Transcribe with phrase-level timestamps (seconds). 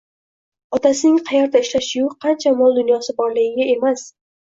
[0.77, 4.13] otasining qayerda ishlashiyu qancha mol-dunyosi borligiga emas